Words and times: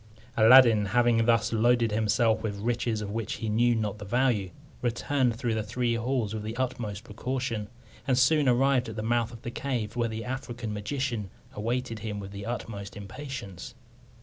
Aladdin, 0.35 0.85
having 0.87 1.27
thus 1.27 1.53
loaded 1.53 1.91
himself 1.91 2.41
with 2.41 2.57
riches 2.57 3.01
of 3.01 3.11
which 3.11 3.33
he 3.33 3.49
knew 3.49 3.75
not 3.75 3.99
the 3.99 4.03
value, 4.03 4.49
returned 4.81 5.35
through 5.35 5.53
the 5.53 5.61
three 5.61 5.93
halls 5.93 6.33
with 6.33 6.41
the 6.41 6.57
utmost 6.57 7.03
precaution, 7.03 7.67
and 8.07 8.17
soon 8.17 8.49
arrived 8.49 8.89
at 8.89 8.95
the 8.95 9.03
mouth 9.03 9.31
of 9.31 9.43
the 9.43 9.51
cave, 9.51 9.95
where 9.95 10.09
the 10.09 10.25
African 10.25 10.73
magician 10.73 11.29
awaited 11.53 11.99
him 11.99 12.19
with 12.19 12.31
the 12.31 12.47
utmost 12.47 12.97
impatience. 12.97 13.75